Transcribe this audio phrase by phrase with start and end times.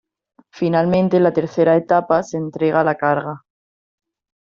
[0.49, 3.43] Finalmente en la tercera etapa, se entrega la carga.